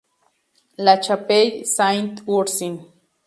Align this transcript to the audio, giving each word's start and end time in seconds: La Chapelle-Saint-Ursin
La 0.77 0.99
Chapelle-Saint-Ursin 0.99 2.79